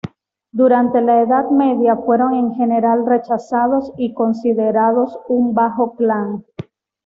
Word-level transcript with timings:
Durante 0.51 0.99
la 0.99 1.21
Edad 1.21 1.51
Media 1.51 1.95
fueron 1.95 2.33
en 2.33 2.55
general 2.55 3.05
rechazados 3.05 3.93
y 3.97 4.15
considerados 4.15 5.15
un 5.27 5.53
Bajo 5.53 5.95
Clan. 5.95 6.43